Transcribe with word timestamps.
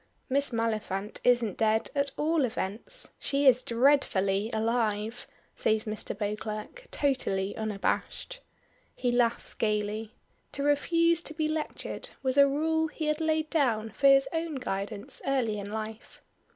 "Miss 0.29 0.49
Maliphant 0.51 1.19
isn't 1.23 1.59
dead 1.59 1.91
at 1.93 2.09
all 2.17 2.43
events. 2.43 3.13
She 3.19 3.45
is 3.45 3.61
dreadfully 3.61 4.49
alive," 4.51 5.27
says 5.53 5.85
Mr. 5.85 6.17
Beauclerk, 6.17 6.85
totally 6.89 7.55
unabashed. 7.55 8.39
He 8.95 9.11
laughs 9.11 9.53
gaily. 9.53 10.15
To 10.53 10.63
refuse 10.63 11.21
to 11.21 11.35
be 11.35 11.47
lectured 11.47 12.09
was 12.23 12.35
a 12.37 12.47
rule 12.47 12.87
he 12.87 13.05
had 13.05 13.21
laid 13.21 13.51
down 13.51 13.91
for 13.91 14.07
his 14.07 14.27
own 14.33 14.55
guidance 14.55 15.21
early 15.27 15.59
in 15.59 15.71
life. 15.71 16.19